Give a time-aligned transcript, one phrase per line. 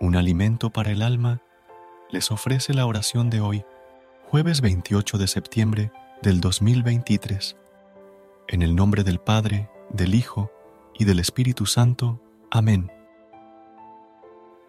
[0.00, 1.42] un alimento para el alma,
[2.10, 3.64] les ofrece la oración de hoy,
[4.28, 7.56] jueves 28 de septiembre del 2023.
[8.48, 10.50] En el nombre del Padre, del Hijo
[10.98, 12.20] y del Espíritu Santo.
[12.50, 12.90] Amén.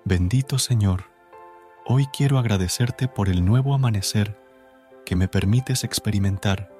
[0.03, 1.05] Bendito Señor,
[1.85, 4.37] hoy quiero agradecerte por el nuevo amanecer
[5.05, 6.73] que me permites experimentar.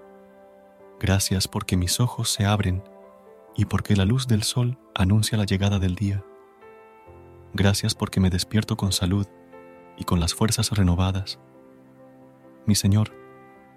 [0.99, 2.83] Gracias porque mis ojos se abren
[3.55, 6.23] y porque la luz del sol anuncia la llegada del día.
[7.53, 9.27] Gracias porque me despierto con salud
[9.97, 11.39] y con las fuerzas renovadas.
[12.65, 13.11] Mi Señor,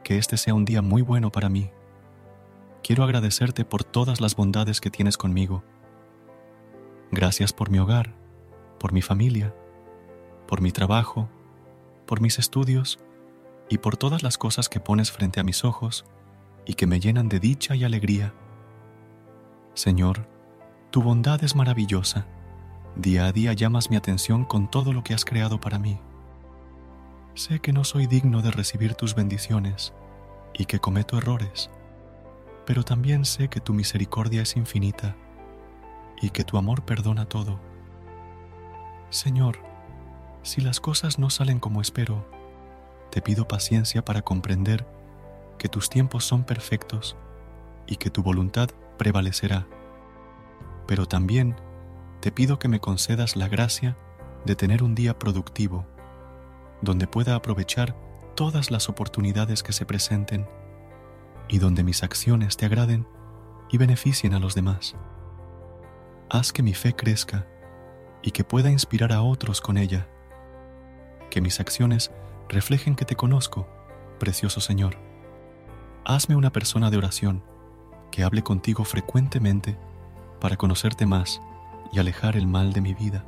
[0.04, 1.70] que este sea un día muy bueno para mí.
[2.82, 5.64] Quiero agradecerte por todas las bondades que tienes conmigo.
[7.10, 8.14] Gracias por mi hogar,
[8.78, 9.54] por mi familia,
[10.46, 11.30] por mi trabajo,
[12.06, 12.98] por mis estudios
[13.70, 16.04] y por todas las cosas que pones frente a mis ojos
[16.66, 18.34] y que me llenan de dicha y alegría.
[19.72, 20.28] Señor,
[20.90, 22.26] tu bondad es maravillosa
[22.96, 25.98] Día a día llamas mi atención con todo lo que has creado para mí.
[27.34, 29.94] Sé que no soy digno de recibir tus bendiciones
[30.52, 31.70] y que cometo errores,
[32.66, 35.16] pero también sé que tu misericordia es infinita
[36.20, 37.58] y que tu amor perdona todo.
[39.08, 39.58] Señor,
[40.42, 42.26] si las cosas no salen como espero,
[43.10, 44.86] te pido paciencia para comprender
[45.56, 47.16] que tus tiempos son perfectos
[47.86, 49.66] y que tu voluntad prevalecerá,
[50.86, 51.56] pero también
[52.22, 53.96] te pido que me concedas la gracia
[54.44, 55.84] de tener un día productivo,
[56.80, 57.96] donde pueda aprovechar
[58.36, 60.48] todas las oportunidades que se presenten
[61.48, 63.08] y donde mis acciones te agraden
[63.70, 64.94] y beneficien a los demás.
[66.30, 67.48] Haz que mi fe crezca
[68.22, 70.06] y que pueda inspirar a otros con ella.
[71.28, 72.12] Que mis acciones
[72.48, 73.66] reflejen que te conozco,
[74.20, 74.96] precioso Señor.
[76.04, 77.42] Hazme una persona de oración
[78.12, 79.76] que hable contigo frecuentemente
[80.38, 81.42] para conocerte más
[81.92, 83.24] y alejar el mal de mi vida.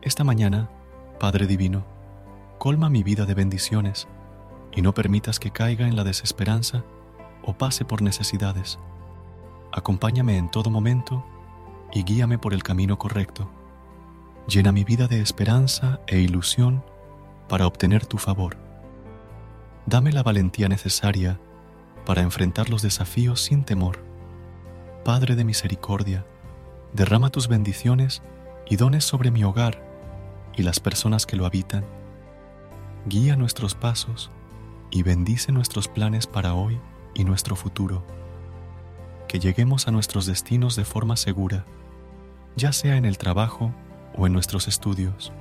[0.00, 0.70] Esta mañana,
[1.18, 1.84] Padre Divino,
[2.58, 4.06] colma mi vida de bendiciones
[4.72, 6.84] y no permitas que caiga en la desesperanza
[7.42, 8.78] o pase por necesidades.
[9.72, 11.24] Acompáñame en todo momento
[11.92, 13.50] y guíame por el camino correcto.
[14.48, 16.84] Llena mi vida de esperanza e ilusión
[17.48, 18.56] para obtener tu favor.
[19.86, 21.40] Dame la valentía necesaria
[22.04, 24.04] para enfrentar los desafíos sin temor.
[25.04, 26.24] Padre de misericordia,
[26.96, 28.22] derrama tus bendiciones
[28.66, 29.82] y dones sobre mi hogar
[30.56, 31.84] y las personas que lo habitan.
[33.04, 34.30] Guía nuestros pasos
[34.90, 36.80] y bendice nuestros planes para hoy
[37.14, 38.02] y nuestro futuro.
[39.28, 41.66] Que lleguemos a nuestros destinos de forma segura,
[42.56, 43.74] ya sea en el trabajo
[44.16, 45.32] o en nuestros estudios.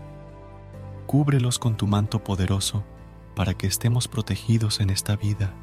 [1.08, 2.84] Cúbrelos con tu manto poderoso
[3.34, 5.54] para que estemos protegidos en esta vida.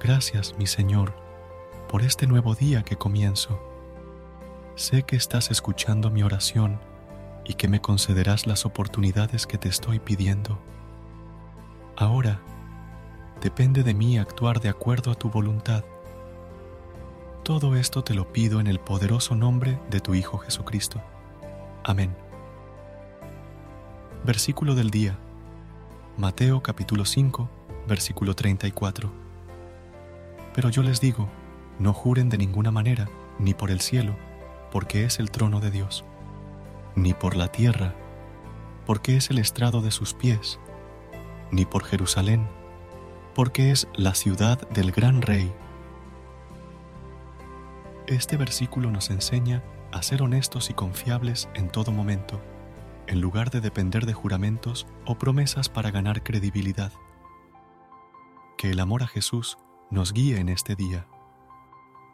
[0.00, 1.14] Gracias, mi Señor,
[1.90, 3.60] por este nuevo día que comienzo
[4.78, 6.78] Sé que estás escuchando mi oración
[7.44, 10.60] y que me concederás las oportunidades que te estoy pidiendo.
[11.96, 12.40] Ahora,
[13.42, 15.82] depende de mí actuar de acuerdo a tu voluntad.
[17.42, 21.02] Todo esto te lo pido en el poderoso nombre de tu Hijo Jesucristo.
[21.82, 22.14] Amén.
[24.24, 25.18] Versículo del día.
[26.16, 27.50] Mateo capítulo 5,
[27.88, 29.10] versículo 34.
[30.54, 31.28] Pero yo les digo,
[31.80, 33.08] no juren de ninguna manera,
[33.40, 34.14] ni por el cielo,
[34.70, 36.04] porque es el trono de Dios,
[36.94, 37.94] ni por la tierra,
[38.86, 40.58] porque es el estrado de sus pies,
[41.50, 42.48] ni por Jerusalén,
[43.34, 45.52] porque es la ciudad del gran rey.
[48.06, 49.62] Este versículo nos enseña
[49.92, 52.40] a ser honestos y confiables en todo momento,
[53.06, 56.92] en lugar de depender de juramentos o promesas para ganar credibilidad.
[58.56, 59.56] Que el amor a Jesús
[59.90, 61.06] nos guíe en este día.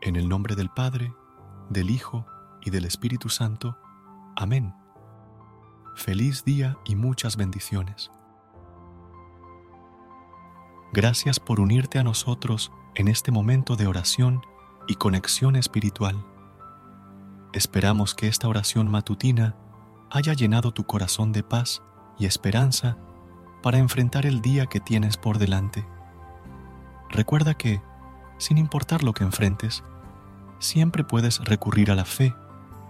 [0.03, 1.13] En el nombre del Padre,
[1.71, 2.27] del Hijo
[2.65, 3.79] y del Espíritu Santo.
[4.37, 4.75] Amén.
[5.95, 8.11] Feliz día y muchas bendiciones.
[10.93, 14.43] Gracias por unirte a nosotros en este momento de oración
[14.87, 16.25] y conexión espiritual.
[17.53, 19.57] Esperamos que esta oración matutina
[20.11, 21.83] haya llenado tu corazón de paz
[22.19, 22.97] y esperanza
[23.63, 25.87] para enfrentar el día que tienes por delante.
[27.11, 27.81] Recuerda que,
[28.39, 29.85] sin importar lo que enfrentes,
[30.59, 32.35] siempre puedes recurrir a la fe